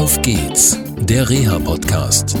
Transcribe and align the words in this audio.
Auf 0.00 0.22
geht's, 0.22 0.78
der 1.00 1.28
Reha-Podcast. 1.28 2.34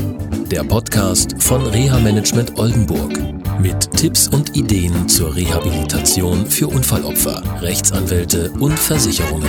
Der 0.50 0.64
Podcast 0.64 1.42
von 1.42 1.66
Reha-Management 1.66 2.58
Oldenburg. 2.58 3.12
Mit 3.60 3.90
Tipps 3.98 4.28
und 4.28 4.56
Ideen 4.56 5.06
zur 5.10 5.36
Rehabilitation 5.36 6.46
für 6.46 6.68
Unfallopfer, 6.68 7.42
Rechtsanwälte 7.60 8.50
und 8.52 8.78
Versicherungen. 8.78 9.46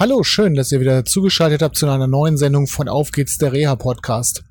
Hallo, 0.00 0.22
schön, 0.22 0.54
dass 0.54 0.72
ihr 0.72 0.80
wieder 0.80 1.04
zugeschaltet 1.04 1.60
habt 1.60 1.76
zu 1.76 1.86
einer 1.86 2.06
neuen 2.06 2.38
Sendung 2.38 2.66
von 2.66 2.88
Auf 2.88 3.12
geht's, 3.12 3.36
der 3.36 3.52
Reha-Podcast. 3.52 4.44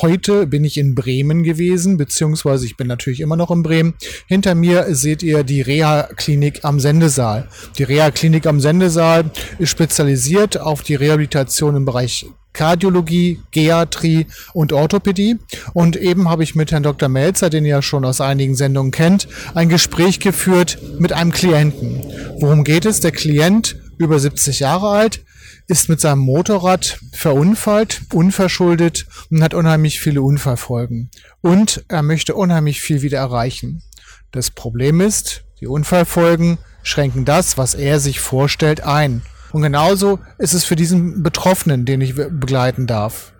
Heute 0.00 0.46
bin 0.46 0.62
ich 0.62 0.78
in 0.78 0.94
Bremen 0.94 1.42
gewesen, 1.42 1.96
beziehungsweise 1.96 2.66
ich 2.66 2.76
bin 2.76 2.86
natürlich 2.86 3.20
immer 3.20 3.34
noch 3.34 3.50
in 3.50 3.64
Bremen. 3.64 3.94
Hinter 4.28 4.54
mir 4.54 4.94
seht 4.94 5.24
ihr 5.24 5.42
die 5.42 5.60
Reha-Klinik 5.60 6.60
am 6.62 6.78
Sendesaal. 6.78 7.48
Die 7.78 7.82
Reha-Klinik 7.82 8.46
am 8.46 8.60
Sendesaal 8.60 9.30
ist 9.58 9.70
spezialisiert 9.70 10.60
auf 10.60 10.82
die 10.82 10.94
Rehabilitation 10.94 11.74
im 11.74 11.84
Bereich 11.84 12.26
Kardiologie, 12.52 13.40
Geriatrie 13.50 14.26
und 14.52 14.72
Orthopädie. 14.72 15.38
Und 15.72 15.96
eben 15.96 16.28
habe 16.28 16.44
ich 16.44 16.54
mit 16.54 16.70
Herrn 16.70 16.84
Dr. 16.84 17.08
Melzer, 17.08 17.50
den 17.50 17.64
ihr 17.64 17.70
ja 17.70 17.82
schon 17.82 18.04
aus 18.04 18.20
einigen 18.20 18.54
Sendungen 18.54 18.92
kennt, 18.92 19.26
ein 19.54 19.68
Gespräch 19.68 20.20
geführt 20.20 20.78
mit 21.00 21.12
einem 21.12 21.32
Klienten. 21.32 22.02
Worum 22.38 22.62
geht 22.62 22.86
es? 22.86 23.00
Der 23.00 23.10
Klient, 23.10 23.76
über 23.98 24.20
70 24.20 24.60
Jahre 24.60 24.90
alt, 24.90 25.24
ist 25.66 25.88
mit 25.88 26.00
seinem 26.00 26.20
Motorrad 26.20 26.98
verunfallt, 27.12 28.02
unverschuldet 28.12 29.06
und 29.30 29.42
hat 29.42 29.54
unheimlich 29.54 30.00
viele 30.00 30.22
Unfallfolgen. 30.22 31.10
Und 31.40 31.84
er 31.88 32.02
möchte 32.02 32.34
unheimlich 32.34 32.80
viel 32.80 33.02
wieder 33.02 33.18
erreichen. 33.18 33.82
Das 34.30 34.50
Problem 34.50 35.00
ist, 35.00 35.44
die 35.60 35.66
Unfallfolgen 35.66 36.58
schränken 36.82 37.24
das, 37.24 37.58
was 37.58 37.74
er 37.74 38.00
sich 38.00 38.20
vorstellt, 38.20 38.82
ein. 38.82 39.22
Und 39.52 39.62
genauso 39.62 40.18
ist 40.38 40.54
es 40.54 40.64
für 40.64 40.76
diesen 40.76 41.22
Betroffenen, 41.22 41.84
den 41.84 42.00
ich 42.00 42.14
begleiten 42.14 42.86
darf. 42.86 43.32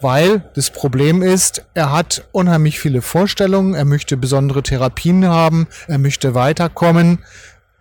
Weil 0.00 0.48
das 0.54 0.70
Problem 0.70 1.22
ist, 1.22 1.64
er 1.74 1.90
hat 1.92 2.28
unheimlich 2.32 2.78
viele 2.78 3.02
Vorstellungen, 3.02 3.74
er 3.74 3.84
möchte 3.84 4.16
besondere 4.16 4.62
Therapien 4.62 5.26
haben, 5.26 5.66
er 5.88 5.98
möchte 5.98 6.34
weiterkommen 6.34 7.20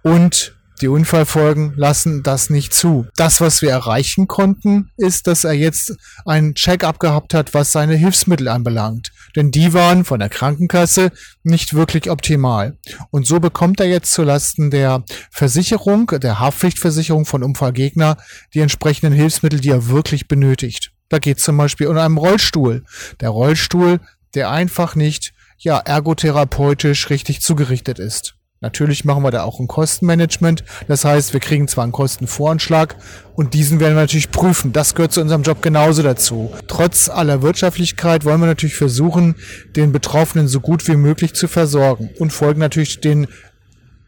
und 0.02 0.56
die 0.82 0.88
Unfallfolgen 0.88 1.74
lassen 1.76 2.22
das 2.24 2.50
nicht 2.50 2.74
zu. 2.74 3.08
Das, 3.16 3.40
was 3.40 3.62
wir 3.62 3.72
erreichen 3.72 4.28
konnten, 4.28 4.90
ist, 4.98 5.28
dass 5.28 5.44
er 5.44 5.54
jetzt 5.54 5.96
einen 6.26 6.56
Check-up 6.56 7.00
gehabt 7.00 7.34
hat, 7.34 7.54
was 7.54 7.72
seine 7.72 7.96
Hilfsmittel 7.96 8.48
anbelangt. 8.48 9.12
Denn 9.36 9.52
die 9.52 9.74
waren 9.74 10.06
von 10.06 10.20
der 10.20 10.30
Krankenkasse 10.30 11.12
nicht 11.44 11.74
wirklich 11.74 12.10
optimal. 12.10 12.78
Und 13.12 13.26
so 13.26 13.40
bekommt 13.40 13.80
er 13.80 13.88
jetzt 13.88 14.12
zulasten 14.12 14.72
der 14.72 15.04
Versicherung, 15.32 16.08
der 16.08 16.40
Haftpflichtversicherung 16.40 17.26
von 17.26 17.44
Unfallgegner, 17.44 18.18
die 18.54 18.60
entsprechenden 18.60 19.14
Hilfsmittel, 19.14 19.60
die 19.60 19.70
er 19.70 19.88
wirklich 19.88 20.28
benötigt. 20.28 20.92
Da 21.10 21.20
geht 21.20 21.38
es 21.38 21.44
zum 21.44 21.58
Beispiel 21.58 21.88
um 21.88 21.98
einen 21.98 22.18
Rollstuhl. 22.18 22.84
Der 23.22 23.30
Rollstuhl, 23.30 24.00
der 24.34 24.50
einfach 24.50 24.96
nicht 24.96 25.34
ja, 25.58 25.78
ergotherapeutisch 25.78 27.10
richtig 27.10 27.42
zugerichtet 27.42 28.00
ist. 28.00 28.36
Natürlich 28.66 29.06
machen 29.06 29.22
wir 29.22 29.30
da 29.30 29.44
auch 29.44 29.60
ein 29.60 29.68
Kostenmanagement. 29.68 30.64
Das 30.88 31.06
heißt, 31.06 31.34
wir 31.34 31.40
kriegen 31.40 31.68
zwar 31.68 31.84
einen 31.84 31.94
Kostenvoranschlag 31.94 32.96
und 33.36 33.54
diesen 33.54 33.80
werden 33.80 33.94
wir 33.94 34.02
natürlich 34.02 34.32
prüfen. 34.32 34.74
Das 34.74 34.96
gehört 34.96 35.12
zu 35.12 35.22
unserem 35.22 35.44
Job 35.44 35.62
genauso 35.62 36.02
dazu. 36.02 36.52
Trotz 36.68 37.08
aller 37.08 37.44
Wirtschaftlichkeit 37.44 38.26
wollen 38.26 38.40
wir 38.40 38.48
natürlich 38.48 38.76
versuchen, 38.76 39.36
den 39.76 39.92
Betroffenen 39.92 40.48
so 40.48 40.62
gut 40.62 40.88
wie 40.88 40.96
möglich 40.96 41.36
zu 41.36 41.48
versorgen 41.48 42.10
und 42.18 42.34
folgen 42.34 42.60
natürlich 42.60 43.02
den 43.02 43.28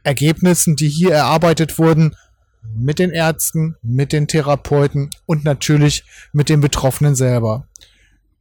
Ergebnissen, 0.02 0.75
die 0.75 0.89
hier 0.89 1.14
erarbeitet 1.14 1.77
wurden, 1.77 2.16
mit 2.75 2.97
den 2.97 3.11
Ärzten, 3.11 3.75
mit 3.83 4.11
den 4.11 4.27
Therapeuten 4.27 5.11
und 5.27 5.45
natürlich 5.45 6.03
mit 6.33 6.49
den 6.49 6.61
Betroffenen 6.61 7.14
selber. 7.14 7.67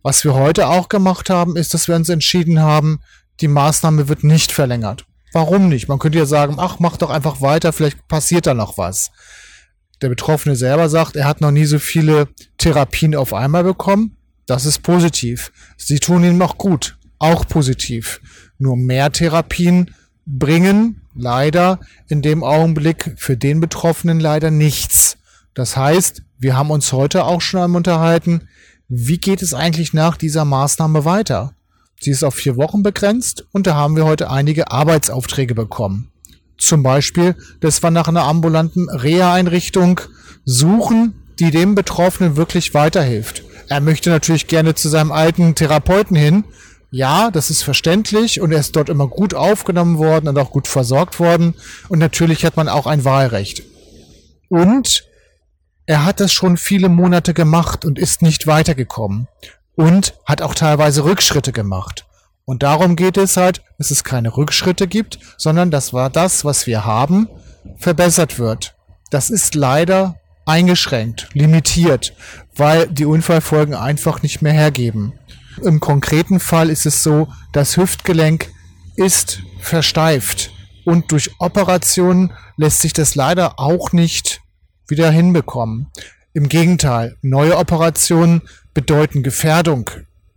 Was 0.03 0.25
wir 0.25 0.33
heute 0.33 0.69
auch 0.69 0.89
gemacht 0.89 1.29
haben, 1.29 1.57
ist, 1.57 1.75
dass 1.75 1.89
wir 1.89 1.95
uns 1.95 2.09
entschieden 2.09 2.61
haben, 2.61 3.01
die 3.41 3.49
Maßnahme 3.49 4.09
wird 4.09 4.25
nicht 4.25 4.51
verlängert. 4.51 5.06
Warum 5.37 5.69
nicht? 5.69 5.87
Man 5.87 5.99
könnte 5.99 6.17
ja 6.17 6.25
sagen, 6.25 6.55
ach, 6.57 6.79
mach 6.79 6.97
doch 6.97 7.11
einfach 7.11 7.43
weiter, 7.43 7.75
vielleicht 7.75 8.09
passiert 8.09 8.47
da 8.47 8.55
noch 8.55 8.79
was. 8.79 9.11
Der 10.01 10.09
Betroffene 10.09 10.57
selber 10.57 10.89
sagt, 10.89 11.15
er 11.15 11.27
hat 11.27 11.43
noch 11.43 11.51
nie 11.51 11.67
so 11.67 11.79
viele 11.79 12.29
Therapien 12.57 13.15
auf 13.15 13.35
einmal 13.35 13.63
bekommen. 13.63 14.17
Das 14.47 14.65
ist 14.65 14.83
positiv. 14.83 15.53
Sie 15.77 15.99
tun 15.99 16.25
ihm 16.25 16.39
noch 16.39 16.57
gut. 16.57 16.97
Auch 17.19 17.47
positiv. 17.47 18.23
Nur 18.57 18.79
mehr 18.79 19.13
Therapien 19.13 19.95
bringen 20.25 21.03
leider 21.15 21.81
in 22.09 22.23
dem 22.23 22.43
Augenblick 22.43 23.13
für 23.19 23.37
den 23.37 23.61
Betroffenen 23.61 24.21
leider 24.21 24.51
nichts. 24.51 25.19
Das 25.53 25.77
heißt, 25.77 26.23
wir 26.39 26.57
haben 26.57 26.71
uns 26.71 26.95
heute 26.95 27.25
auch 27.25 27.43
schon 27.43 27.61
einmal 27.61 27.81
unterhalten, 27.81 28.49
wie 28.89 29.19
geht 29.19 29.43
es 29.43 29.53
eigentlich 29.53 29.93
nach 29.93 30.17
dieser 30.17 30.47
Maßnahme 30.47 31.05
weiter? 31.05 31.56
Sie 32.01 32.11
ist 32.11 32.25
auf 32.25 32.35
vier 32.35 32.57
Wochen 32.57 32.83
begrenzt 32.83 33.47
und 33.53 33.67
da 33.67 33.75
haben 33.75 33.97
wir 33.97 34.05
heute 34.05 34.31
einige 34.31 34.71
Arbeitsaufträge 34.71 35.55
bekommen. 35.55 36.11
Zum 36.59 36.83
Beispiel, 36.83 37.35
dass 37.61 37.83
wir 37.83 37.91
nach 37.91 38.09
einer 38.09 38.25
ambulanten 38.25 38.89
Reha-Einrichtung 38.89 40.01
suchen, 40.45 41.23
die 41.39 41.51
dem 41.51 41.75
Betroffenen 41.75 42.37
wirklich 42.37 42.75
weiterhilft. 42.75 43.45
Er 43.69 43.81
möchte 43.81 44.11
natürlich 44.11 44.47
gerne 44.47 44.75
zu 44.75 44.89
seinem 44.89 45.13
alten 45.13 45.55
Therapeuten 45.55 46.17
hin. 46.17 46.45
Ja, 46.91 47.31
das 47.31 47.51
ist 47.51 47.63
verständlich 47.63 48.41
und 48.41 48.53
er 48.53 48.61
ist 48.61 48.77
dort 48.77 48.89
immer 48.89 49.09
gut 49.09 49.35
aufgenommen 49.35 49.99
worden 49.99 50.29
und 50.29 50.39
auch 50.39 50.51
gut 50.51 50.69
versorgt 50.69 51.19
worden. 51.19 51.55
Und 51.89 51.99
natürlich 51.99 52.45
hat 52.45 52.57
man 52.57 52.69
auch 52.69 52.87
ein 52.87 53.05
Wahlrecht. 53.05 53.65
Und 54.49 55.05
er 55.85 56.05
hat 56.05 56.21
das 56.21 56.33
schon 56.33 56.57
viele 56.57 56.89
Monate 56.89 57.35
gemacht 57.35 57.85
und 57.85 57.99
ist 57.99 58.23
nicht 58.23 58.47
weitergekommen 58.47 59.29
und 59.77 60.15
hat 60.25 60.43
auch 60.43 60.55
teilweise 60.55 61.05
Rückschritte 61.05 61.53
gemacht. 61.53 62.07
Und 62.45 62.63
darum 62.63 62.97
geht 62.97 63.17
es 63.17 63.37
halt, 63.37 63.63
dass 63.79 63.91
es 63.91 64.05
keine 64.05 64.37
Rückschritte 64.37 64.89
gibt, 64.89 65.19
sondern 65.37 65.71
dass 65.71 65.93
war 65.93 66.11
das, 66.11 66.45
was 66.45 66.67
wir 66.67 66.85
haben, 66.85 67.29
verbessert 67.79 68.39
wird. 68.39 68.75
Das 69.11 69.31
ist 69.31 69.55
leider 69.55 70.17
eingeschränkt, 70.47 71.29
limitiert, 71.33 72.15
weil 72.55 72.87
die 72.89 73.05
Unfallfolgen 73.05 73.75
einfach 73.75 74.23
nicht 74.23 74.43
mehr 74.43 74.53
hergeben. 74.53 75.13
Im 75.63 75.81
konkreten 75.81 76.41
Fall 76.41 76.71
ist 76.71 76.87
es 76.87 77.03
so, 77.03 77.29
das 77.53 77.77
Hüftgelenk 77.77 78.49
ist 78.95 79.43
versteift 79.61 80.53
und 80.85 81.11
durch 81.13 81.33
Operationen 81.39 82.33
lässt 82.57 82.81
sich 82.81 82.93
das 82.93 83.15
leider 83.15 83.59
auch 83.59 83.93
nicht 83.93 84.41
wieder 84.87 85.11
hinbekommen. 85.11 85.89
Im 86.33 86.49
Gegenteil, 86.49 87.17
neue 87.23 87.57
Operationen 87.57 88.43
bedeuten 88.77 89.23
Gefährdung 89.23 89.89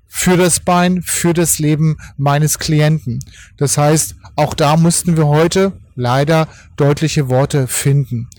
für 0.07 0.37
das 0.37 0.61
Bein, 0.61 1.01
für 1.01 1.33
das 1.33 1.59
Leben 1.59 1.97
meines 2.15 2.57
Klienten. 2.57 3.19
Das 3.57 3.77
heißt, 3.77 4.15
auch 4.37 4.53
da 4.53 4.77
mussten 4.77 5.17
wir 5.17 5.27
heute 5.27 5.73
leider 5.95 6.47
deutliche 6.77 7.27
Worte 7.27 7.67
finden. 7.67 8.29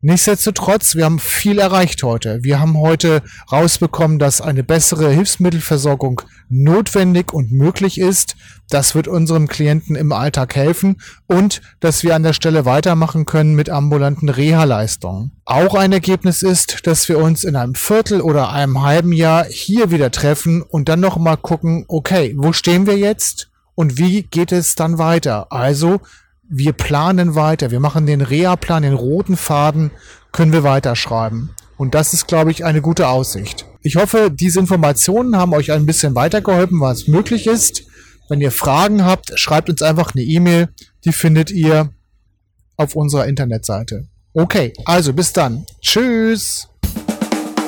Nichtsdestotrotz, 0.00 0.94
wir 0.94 1.06
haben 1.06 1.18
viel 1.18 1.58
erreicht 1.58 2.04
heute. 2.04 2.44
Wir 2.44 2.60
haben 2.60 2.78
heute 2.78 3.20
rausbekommen, 3.50 4.20
dass 4.20 4.40
eine 4.40 4.62
bessere 4.62 5.10
Hilfsmittelversorgung 5.10 6.22
notwendig 6.48 7.32
und 7.32 7.50
möglich 7.50 7.98
ist. 7.98 8.36
Das 8.70 8.94
wird 8.94 9.08
unserem 9.08 9.48
Klienten 9.48 9.96
im 9.96 10.12
Alltag 10.12 10.54
helfen 10.54 11.00
und 11.26 11.62
dass 11.80 12.04
wir 12.04 12.14
an 12.14 12.22
der 12.22 12.32
Stelle 12.32 12.64
weitermachen 12.64 13.26
können 13.26 13.56
mit 13.56 13.70
ambulanten 13.70 14.28
Reha-Leistungen. 14.28 15.32
Auch 15.44 15.74
ein 15.74 15.90
Ergebnis 15.92 16.42
ist, 16.42 16.86
dass 16.86 17.08
wir 17.08 17.18
uns 17.18 17.42
in 17.42 17.56
einem 17.56 17.74
Viertel 17.74 18.20
oder 18.20 18.52
einem 18.52 18.82
halben 18.82 19.12
Jahr 19.12 19.46
hier 19.46 19.90
wieder 19.90 20.12
treffen 20.12 20.62
und 20.62 20.88
dann 20.88 21.00
nochmal 21.00 21.38
gucken, 21.38 21.86
okay, 21.88 22.34
wo 22.36 22.52
stehen 22.52 22.86
wir 22.86 22.96
jetzt 22.96 23.50
und 23.74 23.98
wie 23.98 24.22
geht 24.22 24.52
es 24.52 24.76
dann 24.76 24.98
weiter? 24.98 25.50
Also 25.50 26.00
wir 26.48 26.72
planen 26.72 27.34
weiter, 27.34 27.70
wir 27.70 27.80
machen 27.80 28.06
den 28.06 28.20
Reha-Plan, 28.20 28.82
den 28.82 28.94
roten 28.94 29.36
Faden, 29.36 29.90
können 30.32 30.52
wir 30.52 30.62
weiterschreiben. 30.62 31.50
Und 31.76 31.94
das 31.94 32.12
ist, 32.12 32.26
glaube 32.26 32.50
ich, 32.50 32.64
eine 32.64 32.80
gute 32.80 33.08
Aussicht. 33.08 33.66
Ich 33.82 33.96
hoffe, 33.96 34.30
diese 34.32 34.58
Informationen 34.58 35.36
haben 35.36 35.52
euch 35.52 35.70
ein 35.72 35.86
bisschen 35.86 36.14
weitergeholfen, 36.14 36.80
was 36.80 37.06
möglich 37.06 37.46
ist. 37.46 37.84
Wenn 38.28 38.40
ihr 38.40 38.50
Fragen 38.50 39.04
habt, 39.04 39.38
schreibt 39.38 39.70
uns 39.70 39.82
einfach 39.82 40.14
eine 40.14 40.24
E-Mail. 40.24 40.68
Die 41.04 41.12
findet 41.12 41.50
ihr 41.50 41.90
auf 42.76 42.96
unserer 42.96 43.26
Internetseite. 43.26 44.08
Okay, 44.34 44.72
also 44.84 45.12
bis 45.12 45.32
dann. 45.32 45.64
Tschüss. 45.80 46.68